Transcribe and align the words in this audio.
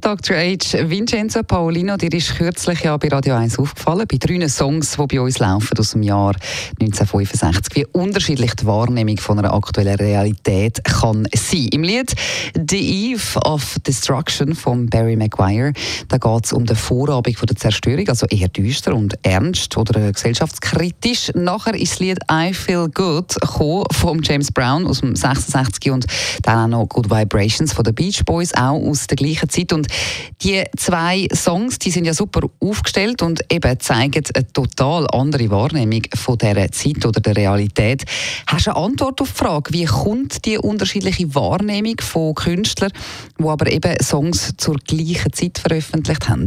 Dr. 0.00 0.36
H. 0.36 0.88
Vincenzo 0.88 1.42
Paolino, 1.42 1.96
dir 1.96 2.12
ist 2.12 2.36
kürzlich 2.36 2.80
ja 2.80 2.96
bei 2.96 3.08
Radio 3.08 3.34
1 3.34 3.58
aufgefallen, 3.58 4.06
bei 4.06 4.18
drei 4.18 4.48
Songs, 4.48 4.96
die 4.96 5.06
bei 5.06 5.20
uns 5.20 5.38
laufen 5.38 5.78
aus 5.78 5.92
dem 5.92 6.02
Jahr 6.02 6.34
1965, 6.80 7.74
wie 7.74 7.86
unterschiedlich 7.86 8.54
die 8.54 8.66
Wahrnehmung 8.66 9.16
von 9.18 9.38
einer 9.38 9.52
aktuellen 9.52 9.96
Realität 9.96 10.84
kann 10.84 11.26
sein. 11.34 11.68
Im 11.72 11.82
Lied 11.82 12.14
«The 12.54 13.12
Eve 13.12 13.40
of 13.44 13.78
Destruction» 13.86 14.54
von 14.54 14.86
Barry 14.86 15.16
Maguire, 15.16 15.72
da 16.08 16.18
geht 16.18 16.44
es 16.44 16.52
um 16.52 16.66
den 16.66 16.76
Vorabend 16.76 17.36
der 17.48 17.56
Zerstörung, 17.56 18.08
also 18.08 18.26
eher 18.26 18.48
düster 18.48 18.94
und 18.94 19.14
ernst 19.22 19.76
oder 19.76 20.12
gesellschaftskritisch. 20.12 21.32
Nachher 21.34 21.74
ist 21.74 21.92
das 21.92 21.98
Lied 22.00 22.18
«I 22.30 22.52
Feel 22.52 22.88
Good» 22.92 23.34
von 23.92 24.22
James 24.22 24.52
Brown 24.52 24.86
aus 24.86 25.00
dem 25.00 25.16
66 25.16 25.90
und 25.90 26.06
dann 26.42 26.74
auch 26.74 26.80
noch 26.80 26.88
«Good 26.88 27.10
Vibrations» 27.10 27.72
von 27.72 27.84
den 27.84 27.94
Beach 27.94 28.24
Boys, 28.24 28.54
auch 28.54 28.80
aus 28.80 29.06
der 29.06 29.16
gleichen 29.16 29.48
Zeit 29.48 29.72
und 29.72 29.85
die 30.42 30.64
zwei 30.76 31.28
Songs, 31.34 31.78
die 31.78 31.90
sind 31.90 32.04
ja 32.04 32.14
super 32.14 32.48
aufgestellt 32.60 33.22
und 33.22 33.40
eben 33.52 33.80
zeigen 33.80 34.24
eine 34.34 34.52
total 34.52 35.06
andere 35.10 35.50
Wahrnehmung 35.50 36.02
von 36.14 36.38
dieser 36.38 36.70
Zeit 36.72 37.04
oder 37.04 37.20
der 37.20 37.36
Realität. 37.36 38.04
Hast 38.46 38.66
du 38.66 38.70
eine 38.70 38.84
Antwort 38.84 39.20
auf 39.20 39.32
die 39.32 39.38
Frage, 39.38 39.72
wie 39.72 39.84
kommt 39.84 40.44
die 40.44 40.58
unterschiedliche 40.58 41.34
Wahrnehmung 41.34 41.96
von 42.00 42.34
Künstlern, 42.34 42.92
die 43.38 43.44
aber 43.44 43.70
eben 43.70 43.96
Songs 44.02 44.54
zur 44.56 44.76
gleichen 44.76 45.32
Zeit 45.32 45.58
veröffentlicht 45.58 46.28
haben? 46.28 46.46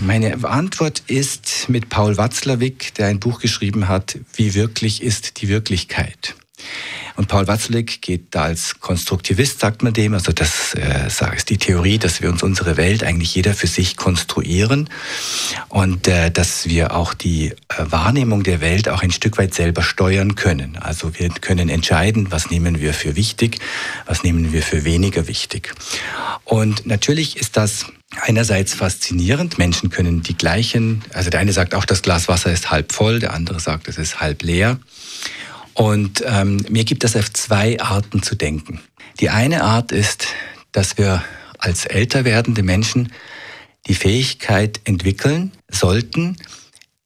Meine 0.00 0.44
Antwort 0.44 1.02
ist 1.06 1.68
mit 1.68 1.88
Paul 1.88 2.16
Watzlawick, 2.16 2.94
der 2.94 3.06
ein 3.06 3.20
Buch 3.20 3.40
geschrieben 3.40 3.88
hat, 3.88 4.18
Wie 4.34 4.54
wirklich 4.54 5.02
ist 5.02 5.40
die 5.40 5.48
Wirklichkeit? 5.48 6.34
Und 7.18 7.26
Paul 7.26 7.48
Watzlawick 7.48 8.00
geht 8.00 8.26
da 8.30 8.44
als 8.44 8.78
Konstruktivist, 8.78 9.58
sagt 9.58 9.82
man 9.82 9.92
dem, 9.92 10.14
also 10.14 10.30
das 10.30 10.74
äh, 10.74 11.08
ist 11.34 11.50
die 11.50 11.58
Theorie, 11.58 11.98
dass 11.98 12.22
wir 12.22 12.30
uns 12.30 12.44
unsere 12.44 12.76
Welt 12.76 13.02
eigentlich 13.02 13.34
jeder 13.34 13.54
für 13.54 13.66
sich 13.66 13.96
konstruieren 13.96 14.88
und 15.68 16.06
äh, 16.06 16.30
dass 16.30 16.68
wir 16.68 16.94
auch 16.94 17.14
die 17.14 17.46
äh, 17.48 17.54
Wahrnehmung 17.76 18.44
der 18.44 18.60
Welt 18.60 18.88
auch 18.88 19.02
ein 19.02 19.10
Stück 19.10 19.36
weit 19.36 19.52
selber 19.52 19.82
steuern 19.82 20.36
können. 20.36 20.76
Also 20.76 21.18
wir 21.18 21.28
können 21.30 21.68
entscheiden, 21.68 22.30
was 22.30 22.50
nehmen 22.50 22.80
wir 22.80 22.94
für 22.94 23.16
wichtig, 23.16 23.58
was 24.06 24.22
nehmen 24.22 24.52
wir 24.52 24.62
für 24.62 24.84
weniger 24.84 25.26
wichtig. 25.26 25.74
Und 26.44 26.86
natürlich 26.86 27.36
ist 27.36 27.56
das 27.56 27.86
einerseits 28.20 28.74
faszinierend. 28.74 29.58
Menschen 29.58 29.90
können 29.90 30.22
die 30.22 30.36
gleichen, 30.36 31.02
also 31.12 31.30
der 31.30 31.40
eine 31.40 31.52
sagt 31.52 31.74
auch, 31.74 31.84
das 31.84 32.02
Glas 32.02 32.28
Wasser 32.28 32.52
ist 32.52 32.70
halb 32.70 32.92
voll, 32.92 33.18
der 33.18 33.34
andere 33.34 33.58
sagt, 33.58 33.88
es 33.88 33.98
ist 33.98 34.20
halb 34.20 34.44
leer. 34.44 34.78
Und 35.78 36.24
ähm, 36.26 36.56
mir 36.68 36.82
gibt 36.82 37.04
es 37.04 37.14
auf 37.14 37.32
zwei 37.32 37.80
Arten 37.80 38.20
zu 38.20 38.34
denken. 38.34 38.80
Die 39.20 39.30
eine 39.30 39.62
Art 39.62 39.92
ist, 39.92 40.26
dass 40.72 40.98
wir 40.98 41.22
als 41.56 41.86
älter 41.86 42.24
werdende 42.24 42.64
Menschen 42.64 43.12
die 43.86 43.94
Fähigkeit 43.94 44.80
entwickeln 44.82 45.52
sollten, 45.70 46.36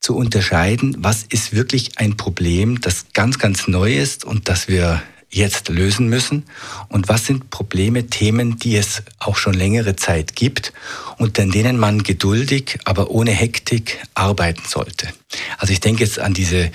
zu 0.00 0.16
unterscheiden, 0.16 0.96
was 1.00 1.22
ist 1.22 1.52
wirklich 1.54 1.98
ein 1.98 2.16
Problem, 2.16 2.80
das 2.80 3.08
ganz, 3.12 3.38
ganz 3.38 3.68
neu 3.68 3.94
ist 3.94 4.24
und 4.24 4.48
das 4.48 4.68
wir 4.68 5.02
jetzt 5.32 5.70
lösen 5.70 6.08
müssen 6.08 6.44
und 6.88 7.08
was 7.08 7.26
sind 7.26 7.50
Probleme, 7.50 8.06
Themen, 8.06 8.58
die 8.58 8.76
es 8.76 9.02
auch 9.18 9.36
schon 9.36 9.54
längere 9.54 9.96
Zeit 9.96 10.36
gibt 10.36 10.72
und 11.16 11.40
an 11.40 11.50
denen 11.50 11.78
man 11.78 12.02
geduldig, 12.02 12.78
aber 12.84 13.10
ohne 13.10 13.32
Hektik 13.32 13.98
arbeiten 14.14 14.62
sollte. 14.68 15.08
Also 15.56 15.72
ich 15.72 15.80
denke 15.80 16.04
jetzt 16.04 16.18
an 16.18 16.34
diese 16.34 16.70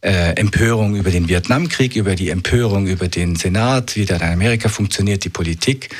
äh, 0.00 0.34
Empörung 0.36 0.96
über 0.96 1.10
den 1.10 1.28
Vietnamkrieg, 1.28 1.96
über 1.96 2.14
die 2.14 2.30
Empörung 2.30 2.86
über 2.86 3.08
den 3.08 3.36
Senat, 3.36 3.96
wie 3.96 4.06
der 4.06 4.16
in 4.16 4.22
Amerika 4.22 4.70
funktioniert, 4.70 5.24
die 5.24 5.28
Politik. 5.28 5.90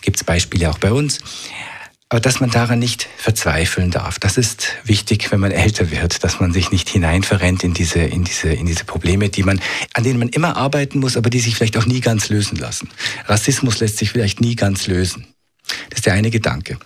Gibt 0.00 0.16
es 0.16 0.24
Beispiele 0.24 0.70
auch 0.70 0.78
bei 0.78 0.90
uns. 0.90 1.20
Aber 2.10 2.20
dass 2.20 2.40
man 2.40 2.50
daran 2.50 2.78
nicht 2.78 3.06
verzweifeln 3.18 3.90
darf, 3.90 4.18
das 4.18 4.38
ist 4.38 4.76
wichtig, 4.84 5.30
wenn 5.30 5.40
man 5.40 5.52
älter 5.52 5.90
wird, 5.90 6.24
dass 6.24 6.40
man 6.40 6.52
sich 6.52 6.70
nicht 6.70 6.88
hineinverrennt 6.88 7.64
in 7.64 7.74
diese, 7.74 7.98
in 7.98 8.24
diese, 8.24 8.48
in 8.48 8.64
diese 8.64 8.84
Probleme, 8.84 9.28
die 9.28 9.42
man, 9.42 9.60
an 9.92 10.04
denen 10.04 10.18
man 10.18 10.30
immer 10.30 10.56
arbeiten 10.56 11.00
muss, 11.00 11.18
aber 11.18 11.28
die 11.28 11.40
sich 11.40 11.56
vielleicht 11.56 11.76
auch 11.76 11.84
nie 11.84 12.00
ganz 12.00 12.30
lösen 12.30 12.56
lassen. 12.56 12.88
Rassismus 13.26 13.80
lässt 13.80 13.98
sich 13.98 14.10
vielleicht 14.10 14.40
nie 14.40 14.56
ganz 14.56 14.86
lösen. 14.86 15.26
Das 15.90 15.98
ist 15.98 16.06
der 16.06 16.14
eine 16.14 16.30
Gedanke. 16.30 16.78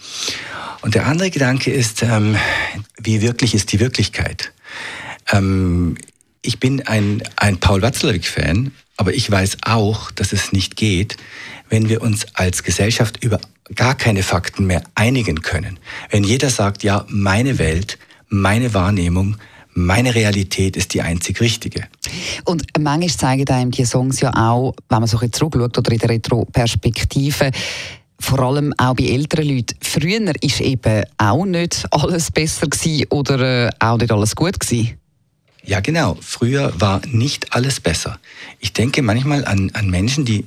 Und 0.80 0.96
der 0.96 1.06
andere 1.06 1.30
Gedanke 1.30 1.70
ist, 1.70 2.02
ähm, 2.02 2.36
wie 2.98 3.22
wirklich 3.22 3.54
ist 3.54 3.70
die 3.70 3.78
Wirklichkeit? 3.78 4.52
Ähm, 5.30 5.96
ich 6.42 6.58
bin 6.58 6.84
ein, 6.88 7.22
ein 7.36 7.58
Paul 7.58 7.82
Watzlawick-Fan, 7.82 8.72
aber 8.96 9.14
ich 9.14 9.30
weiß 9.30 9.58
auch, 9.62 10.10
dass 10.10 10.32
es 10.32 10.50
nicht 10.50 10.74
geht, 10.74 11.16
wenn 11.68 11.88
wir 11.88 12.02
uns 12.02 12.26
als 12.34 12.64
Gesellschaft 12.64 13.22
über 13.22 13.40
gar 13.74 13.94
keine 13.94 14.22
Fakten 14.22 14.66
mehr 14.66 14.82
einigen 14.94 15.42
können. 15.42 15.78
Wenn 16.10 16.24
jeder 16.24 16.50
sagt, 16.50 16.82
ja, 16.82 17.04
meine 17.08 17.58
Welt, 17.58 17.98
meine 18.28 18.74
Wahrnehmung, 18.74 19.36
meine 19.74 20.14
Realität 20.14 20.76
ist 20.76 20.94
die 20.94 21.02
einzig 21.02 21.40
richtige. 21.40 21.84
Und 22.44 22.64
manchmal 22.78 23.08
zeigen 23.08 23.48
einem 23.48 23.70
die 23.70 23.84
Songs 23.84 24.20
ja 24.20 24.32
auch, 24.34 24.74
wenn 24.88 25.00
man 25.00 25.08
so 25.08 25.18
ein 25.18 25.32
zurückschaut 25.32 25.78
oder 25.78 25.92
in 25.92 25.98
der 25.98 26.10
Retro-Perspektive, 26.10 27.50
vor 28.20 28.40
allem 28.40 28.72
auch 28.76 28.94
bei 28.94 29.04
älteren 29.04 29.48
Leuten. 29.48 29.76
Früher 29.82 30.20
war 30.20 30.60
eben 30.60 31.04
auch 31.18 31.44
nicht 31.44 31.84
alles 31.90 32.30
besser 32.30 32.68
oder 33.10 33.66
äh, 33.66 33.70
auch 33.80 33.98
nicht 33.98 34.12
alles 34.12 34.36
gut 34.36 34.60
gewesen. 34.60 35.01
Ja, 35.64 35.78
genau. 35.78 36.18
Früher 36.20 36.72
war 36.80 37.02
nicht 37.06 37.52
alles 37.52 37.78
besser. 37.78 38.18
Ich 38.58 38.72
denke 38.72 39.00
manchmal 39.00 39.44
an, 39.44 39.70
an 39.74 39.88
Menschen, 39.90 40.24
die 40.24 40.44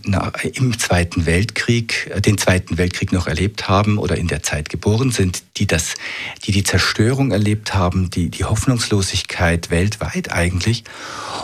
im 0.54 0.78
Zweiten 0.78 1.26
Weltkrieg, 1.26 2.12
äh, 2.14 2.22
den 2.22 2.38
Zweiten 2.38 2.78
Weltkrieg 2.78 3.14
noch 3.14 3.28
erlebt 3.28 3.70
haben 3.70 3.98
oder 3.98 4.18
in 4.18 4.28
der 4.28 4.44
Zeit 4.44 4.70
geboren 4.70 5.12
sind, 5.12 5.44
die 5.56 5.68
das, 5.68 5.94
die 6.44 6.52
die 6.52 6.64
Zerstörung 6.64 7.32
erlebt 7.32 7.74
haben, 7.74 8.10
die 8.10 8.30
die 8.30 8.44
Hoffnungslosigkeit 8.44 9.70
weltweit 9.70 10.32
eigentlich 10.34 10.84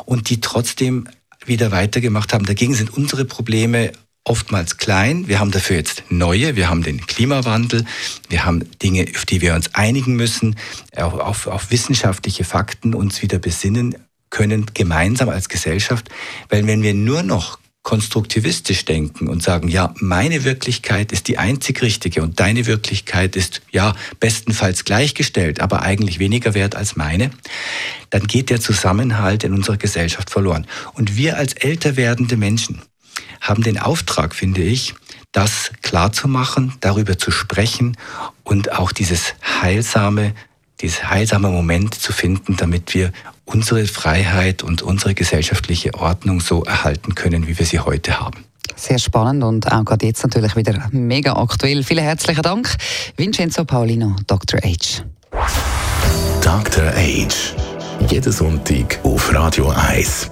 und 0.05 0.29
die 0.29 0.41
trotzdem 0.41 1.07
wieder 1.45 1.71
weitergemacht 1.71 2.33
haben. 2.33 2.45
Dagegen 2.45 2.73
sind 2.73 2.91
unsere 2.95 3.23
Probleme 3.23 3.93
oftmals 4.23 4.77
klein. 4.77 5.27
Wir 5.27 5.39
haben 5.39 5.51
dafür 5.51 5.77
jetzt 5.77 6.03
neue. 6.09 6.55
Wir 6.55 6.69
haben 6.69 6.83
den 6.83 7.05
Klimawandel. 7.05 7.85
Wir 8.29 8.45
haben 8.45 8.69
Dinge, 8.81 9.07
auf 9.15 9.25
die 9.25 9.41
wir 9.41 9.55
uns 9.55 9.73
einigen 9.73 10.15
müssen, 10.15 10.55
auch 10.95 11.19
auf, 11.19 11.47
auf 11.47 11.71
wissenschaftliche 11.71 12.43
Fakten 12.43 12.93
uns 12.93 13.21
wieder 13.21 13.39
besinnen 13.39 13.95
können, 14.29 14.67
gemeinsam 14.73 15.29
als 15.29 15.49
Gesellschaft. 15.49 16.09
Weil 16.49 16.67
wenn 16.67 16.83
wir 16.83 16.93
nur 16.93 17.23
noch 17.23 17.59
konstruktivistisch 17.83 18.85
denken 18.85 19.27
und 19.27 19.41
sagen, 19.41 19.67
ja, 19.67 19.93
meine 19.97 20.43
Wirklichkeit 20.43 21.11
ist 21.11 21.27
die 21.27 21.39
einzig 21.39 21.81
richtige 21.81 22.21
und 22.21 22.39
deine 22.39 22.67
Wirklichkeit 22.67 23.35
ist 23.35 23.61
ja 23.71 23.95
bestenfalls 24.19 24.85
gleichgestellt, 24.85 25.59
aber 25.61 25.81
eigentlich 25.81 26.19
weniger 26.19 26.53
wert 26.53 26.75
als 26.75 26.95
meine, 26.95 27.31
dann 28.11 28.27
geht 28.27 28.51
der 28.51 28.61
Zusammenhalt 28.61 29.43
in 29.43 29.53
unserer 29.53 29.77
Gesellschaft 29.77 30.29
verloren. 30.29 30.67
Und 30.93 31.17
wir 31.17 31.37
als 31.37 31.53
älter 31.53 31.95
werdende 31.95 32.37
Menschen, 32.37 32.83
haben 33.41 33.63
den 33.63 33.79
Auftrag, 33.79 34.33
finde 34.35 34.61
ich, 34.61 34.93
das 35.31 35.71
klarzumachen, 35.81 36.73
darüber 36.79 37.17
zu 37.17 37.31
sprechen 37.31 37.97
und 38.43 38.71
auch 38.71 38.91
dieses 38.91 39.33
heilsame, 39.61 40.33
dieses 40.79 41.09
heilsame 41.09 41.49
Moment 41.49 41.95
zu 41.95 42.13
finden, 42.13 42.55
damit 42.57 42.93
wir 42.93 43.11
unsere 43.45 43.85
Freiheit 43.85 44.63
und 44.63 44.81
unsere 44.81 45.13
gesellschaftliche 45.13 45.93
Ordnung 45.95 46.39
so 46.39 46.63
erhalten 46.63 47.15
können, 47.15 47.47
wie 47.47 47.57
wir 47.57 47.65
sie 47.65 47.79
heute 47.79 48.19
haben. 48.19 48.45
Sehr 48.75 48.99
spannend 48.99 49.43
und 49.43 49.71
auch 49.71 49.83
gerade 49.83 50.05
jetzt 50.05 50.23
natürlich 50.23 50.55
wieder 50.55 50.87
mega 50.91 51.33
aktuell. 51.33 51.83
Vielen 51.83 52.03
herzlichen 52.03 52.41
Dank, 52.41 52.73
Vincenzo 53.17 53.65
Paulino, 53.65 54.15
Dr. 54.27 54.59
H. 54.61 55.03
Dr. 56.41 56.91
H. 56.91 57.55
Jeden 58.09 58.31
Sonntag 58.31 58.99
auf 59.03 59.33
Radio 59.33 59.69
1. 59.69 60.31